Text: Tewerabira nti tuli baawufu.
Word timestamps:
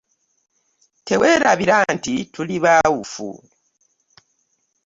Tewerabira 1.07 1.77
nti 1.95 2.13
tuli 2.33 2.55
baawufu. 2.63 3.29